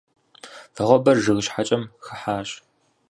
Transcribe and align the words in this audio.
Вагъуэбэр 0.75 1.17
жыг 1.23 1.39
щхьэкӏэм 1.45 1.83
хыхьащ. 2.05 2.49